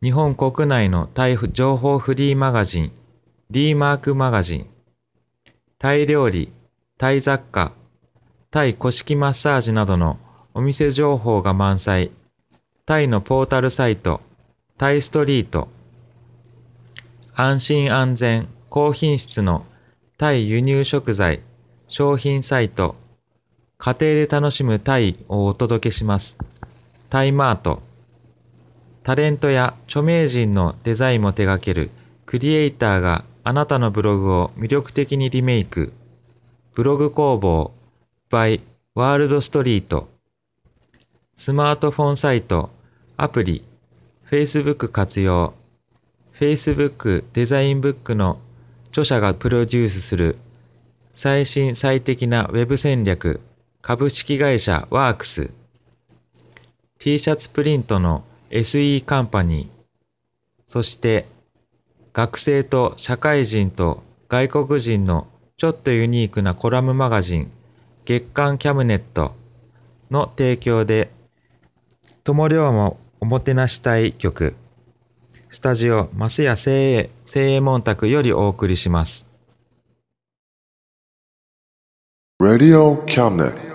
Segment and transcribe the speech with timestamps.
[0.00, 2.92] 日本国内のタイ情報フリーマガジン
[3.50, 4.66] D マークマガジン。
[5.76, 6.52] タイ料理、
[6.98, 7.72] タイ雑貨、
[8.52, 10.20] タイ古式マッサージなどの
[10.54, 12.12] お店情報が満載、
[12.86, 14.20] タイのポータルサイト、
[14.76, 15.66] タイストリート、
[17.34, 19.64] 安心安全、高品質の
[20.16, 21.40] タイ輸入食材、
[21.88, 22.94] 商品サイト、
[23.78, 26.38] 家庭で楽しむタイをお届けします。
[27.10, 27.82] タイマート、
[29.08, 31.88] タレントや著名人のデザインも手掛ける
[32.26, 35.94] クリエイターがあなたのブログを魅力的にリメイク。
[36.74, 37.72] ブログ工房
[38.30, 38.60] by
[38.94, 40.10] ワールドストリート。
[41.36, 42.68] スマートフォンサイト、
[43.16, 43.64] アプリ、
[44.30, 45.54] Facebook 活用。
[46.34, 48.38] Facebook デザインブックの
[48.90, 50.36] 著者がプロデュースする
[51.14, 53.40] 最新最適なウェブ戦略
[53.80, 55.50] 株式会社ワークス
[56.98, 59.68] T シャツプリントの SE カンパニー
[60.66, 61.26] そして
[62.12, 67.50] 学生と社会人と外国人のちょっとユニークなコラムマガジン
[68.04, 69.34] 月刊キャムネット
[70.10, 71.10] の提供で
[72.24, 74.54] 友良もおもてなしたい曲
[75.50, 79.26] スタジオマスヤ精鋭精鋭門宅よりお送りします。
[82.40, 83.67] Radio Cabinet.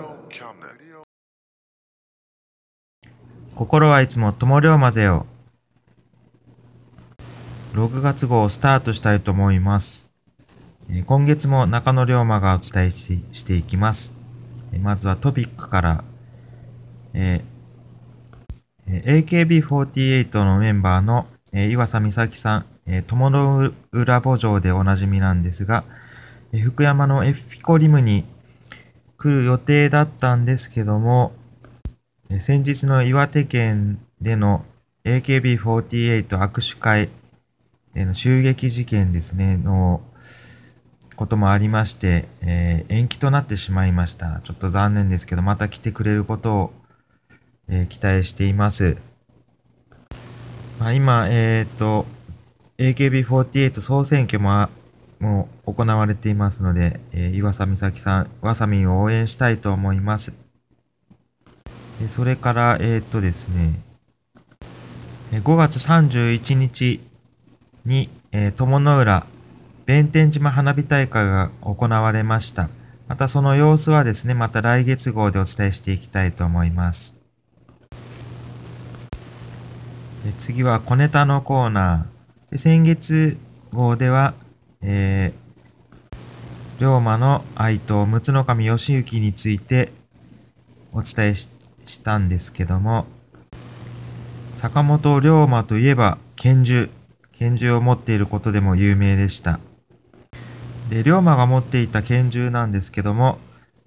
[3.54, 5.26] 心はいつも友良までよ。
[7.74, 10.10] 6月号をスタートしたいと思います。
[11.06, 14.16] 今月も中野龍馬がお伝えししていきます。
[14.80, 16.04] まずはトピックから、
[17.12, 25.84] えー AKB48 のメンバーの、えー岩佐美咲さん、えー友の浦墓場でおなじみなんですが、
[26.52, 28.24] えー福山のエフピコリムに
[29.16, 31.32] 来る予定だったんですけども、
[32.30, 34.64] 先日の岩手県での
[35.04, 37.10] AKB48 握手会
[37.94, 40.00] での襲撃事件ですね、の
[41.16, 44.40] こともありまして、えー延期となってしまいました。
[44.40, 46.72] ちょっと残念ですけど、また来てくれることを、
[47.68, 48.96] えー期待しています。
[50.80, 52.06] まあ、今、えっ、と、
[52.78, 54.68] AKB48 総選挙も
[55.20, 60.43] もう行われていますので、えー岩佐美咲さん、わさみを応援したいと思います。
[62.08, 63.80] それから、えっ、とですね、
[65.32, 67.00] 5月31日
[67.84, 69.26] に、えー友の浦
[69.86, 72.70] 弁天島花火大会が行われました。
[73.06, 77.16] またその様子はですね、また来月号でお伝えしていきたいと思います。
[80.24, 82.52] で次は小ネタのコーナー。
[82.52, 83.36] で先月
[83.72, 84.32] 号では、
[84.80, 89.92] えー、龍馬の愛と陸奥神義行について
[90.92, 91.48] お伝えし
[91.86, 93.06] したんですけども、
[94.54, 96.90] 坂本龍馬といえば拳銃。
[97.36, 99.58] 拳銃を持っていることでも有名でした。
[100.88, 103.38] で、龍馬が持っていた拳銃なんですけども、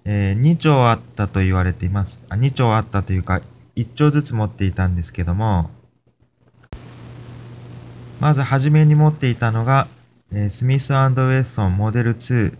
[0.04, 2.22] え2丁あったと言われています。
[2.28, 3.40] あ、2丁あったというか、
[3.76, 5.70] 1丁ずつ持っていたんですけども、
[8.20, 9.88] まず初めに持っていたのが、
[10.32, 12.56] えースミスウェスソンモデル2、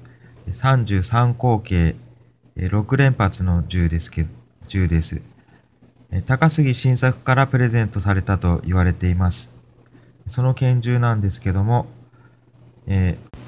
[0.47, 1.97] 33口径、
[2.57, 4.38] えー6連発の銃ですけど、
[4.69, 5.23] 銃です。
[6.27, 9.53] 高杉晋作からプレゼントされたと言われています。
[10.27, 11.87] その拳銃なんですけども、
[12.87, 13.39] えー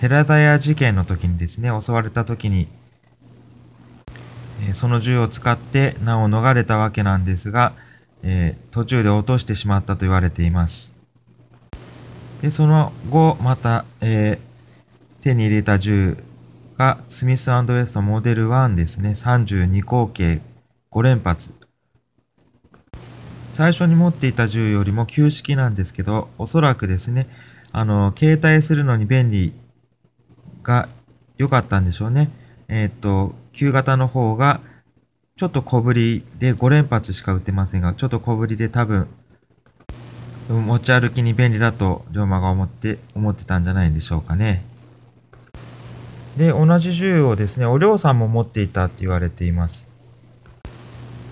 [0.00, 2.66] 寺田屋事件の時にですね、襲われた時に、
[4.62, 7.72] えーその銃を使って難を逃れたわけなんですが、
[8.22, 10.96] えー途中で落としてしまったと言われています。
[12.40, 14.38] で、その後、また、え
[15.20, 16.16] 手に入れた銃
[16.76, 19.10] がスミスウェストモデル1ですね。
[19.10, 20.40] 32口径
[20.92, 21.54] 5連発。
[23.50, 27.26] 最初に持っていた銃よりも旧式なんですけど、おそらくですね、
[27.72, 29.52] あの、携帯するのに便利
[30.62, 30.88] が
[31.38, 32.30] 良かったんでしょうね。
[32.68, 34.60] えーっと、旧型の方が、
[35.36, 39.08] ちょっと小ぶりで5連発しか撃てませんが、ちょっと小ぶりで多分、
[40.48, 44.64] 持ち歩きに便利だと龍馬が思って、思ってたんじゃないでしょうかね。
[46.36, 49.91] で、同じ銃をですね、お嬢さんも持っていたって言われています。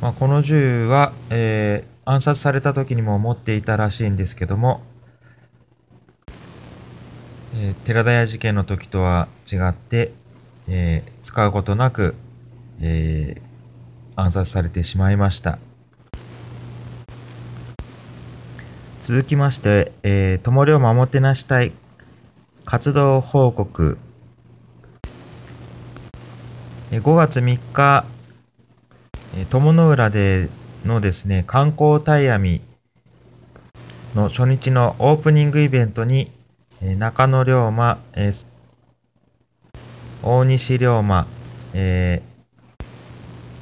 [0.00, 4.80] まあ、この銃は、えー暗殺された時にも持っていたらしいんですけども、
[7.54, 10.12] えー、寺田屋事件の時とは違って、
[10.68, 12.16] えー、使うことなく、
[12.82, 13.40] えー、
[14.16, 15.60] 暗殺されてしまいました。
[19.00, 21.70] 続きまして、えー、友龍馬おもてなし隊
[22.64, 23.98] 活動報告。
[26.90, 28.04] 5月3日、
[29.48, 30.48] 友の浦で
[30.84, 32.60] のですね、観光タイアミ
[34.14, 36.30] の初日のオープニングイベントに、
[36.82, 38.32] え中野龍馬、え
[40.22, 41.26] 大西龍馬、
[41.72, 42.84] えー、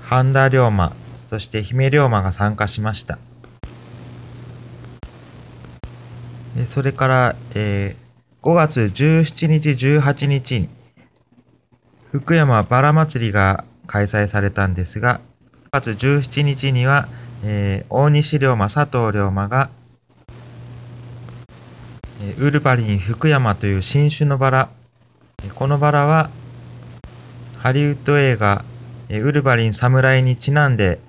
[0.03, 0.93] 半田龍馬、
[1.27, 3.19] そして姫龍馬が参加しました。
[6.67, 10.69] それから、えー、5月17日、18日に、
[12.11, 15.21] 福山バラ祭りが開催されたんですが、
[15.71, 17.09] 月17日には、
[17.45, 19.69] えー、大西龍馬、佐藤龍馬が、
[22.23, 24.69] えー、ウルバリン福山という新種のバラ、
[25.55, 26.31] このバラは、
[27.59, 28.65] ハリウッド映画、
[29.11, 31.01] えー、ウルバリン侍にちなんで、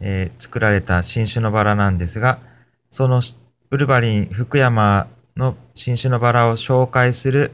[0.00, 2.38] えー、作られた新種のバラなんですが、
[2.90, 3.22] その
[3.70, 7.52] ウルバリン福山の新種のバラを紹介する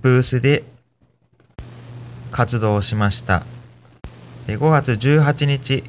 [0.00, 0.64] ブースで
[2.30, 3.44] 活動をしました。
[4.46, 5.84] で5月18日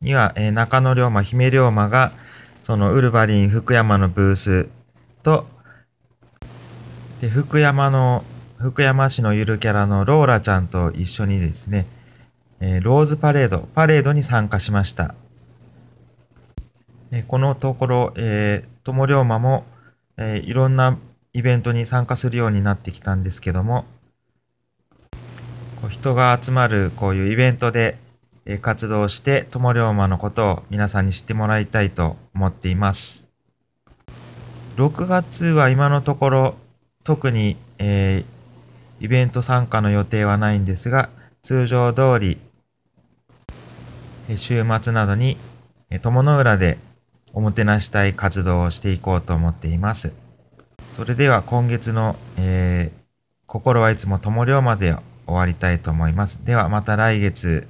[0.00, 2.12] には、えー、中野龍馬、姫龍馬が
[2.62, 4.68] そのウルバリン福山のブース
[5.22, 5.46] と
[7.20, 8.24] で福山の
[8.58, 11.86] 福山市のゆるキャラのローラちゃんと一緒にですね、
[12.60, 15.14] えー、ローズパレード、パレードに参加しました。
[17.12, 19.64] えこのところ、えー、友龍馬も、
[20.16, 20.98] えー、いろんな
[21.32, 23.84] イベントに参加するようになってきたんですけども、
[25.80, 27.96] こう人が集まるこういうイベントで、
[28.46, 33.30] え、活動して、友龍馬のことを皆さんに知ってもらいたいと思っています。
[34.76, 36.54] 6月は今のところ、
[37.04, 41.08] 特に、えー、イベント参加の予定はないんですが、
[41.42, 42.38] 通常通り、
[44.36, 45.38] 週末などに
[46.02, 46.78] 友の浦で
[47.32, 50.12] おもてなしたい活動をしていこうと思っています。
[50.92, 53.00] それでは今月の、えー、
[53.46, 54.94] 心はいつも友龍まで
[55.30, 56.44] 終わりたいと思います。
[56.44, 57.66] ではまた来月。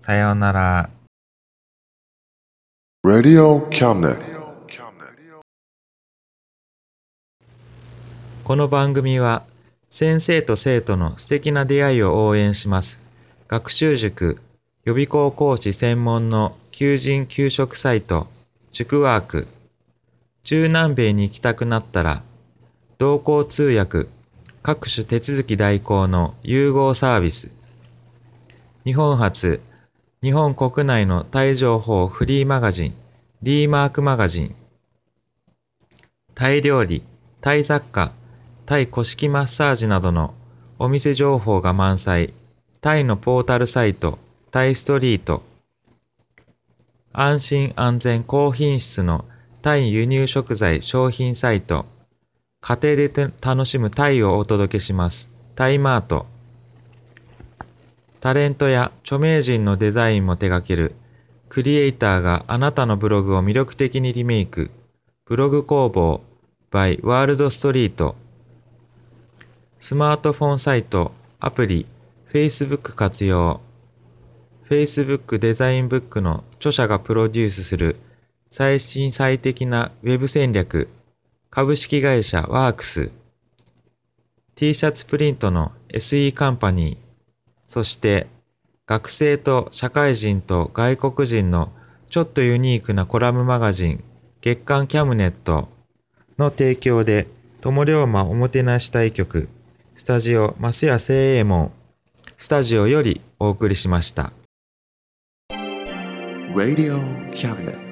[0.00, 0.90] さようなら。
[3.04, 4.18] Radio Cabinet
[8.44, 9.42] この番組は
[9.88, 13.00] 先生と生徒の素敵な出会いを応援します。
[13.48, 14.40] 学習塾
[14.84, 18.26] 予備校講師専門の求人・給食サイト
[18.72, 19.46] 塾ワーク。
[20.42, 22.22] 中南米に行きたくなったら、
[22.98, 24.08] 同行通訳、
[24.62, 27.54] 各種手続き代行の融合サービス。
[28.84, 29.62] 日本初、
[30.22, 32.94] 日本国内のタイ情報フリーマガジン、
[33.42, 34.54] D マークマガジン。
[36.34, 37.02] タイ料理、
[37.40, 38.12] タイ雑貨、
[38.66, 40.34] タイ古式マッサージなどの
[40.78, 42.34] お店情報が満載。
[42.82, 44.18] タイのポータルサイト、
[44.50, 45.42] タイストリート。
[47.14, 49.24] 安心安全高品質の
[49.62, 51.86] タイ輸入食材商品サイト、
[52.62, 53.10] 家庭で
[53.40, 55.32] 楽しむタイをお届けします。
[55.56, 56.26] タイマート。
[58.20, 60.94] タレントや著名人のデザインも手掛ける、
[61.48, 64.70] クリエイターがあなたのブログを魅力的にリメイク、
[65.24, 66.20] ブログ工房
[66.70, 68.14] by ワールドストリート。
[69.78, 71.86] スマートフォンサイト、アプリ、
[72.30, 73.62] Facebook 活用。
[74.68, 77.96] Facebook デザインブックの著者がプロデュースする
[78.50, 80.88] 最新最適な Web 戦略
[81.50, 83.10] 株式会社ワークス
[84.54, 86.96] T シャツプリントの SE カンパニー
[87.66, 88.28] そして
[88.86, 91.72] 学生と社会人と外国人の
[92.08, 94.04] ちょっとユニークなコラムマガジン
[94.40, 95.68] 月刊キャムネット
[96.38, 97.26] の提供で
[97.60, 99.48] 友龍馬おもてなし対局
[99.96, 101.72] スタジオ増谷聖右衛門
[102.36, 104.32] スタジオよりお送りしました。
[106.54, 107.00] Radio
[107.32, 107.89] Cabinet.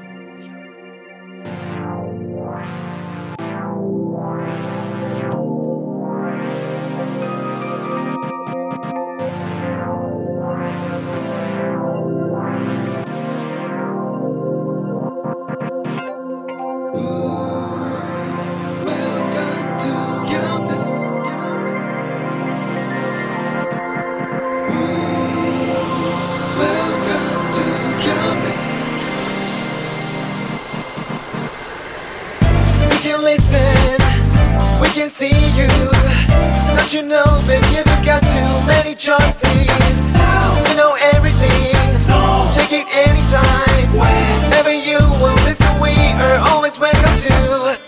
[33.18, 35.68] can listen, we can see you.
[36.76, 40.12] Don't you know, baby, you've got too many choices.
[40.12, 42.14] Now we know everything, so
[42.52, 43.92] check it anytime.
[43.92, 47.87] Whenever you will listen, we are always welcome to.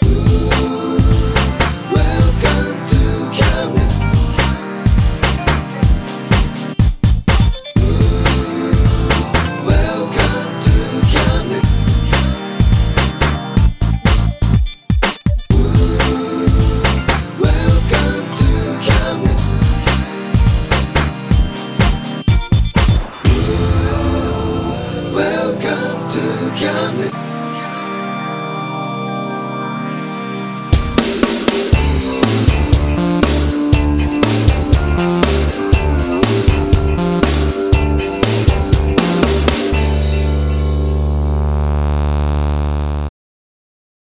[26.60, 27.29] coming.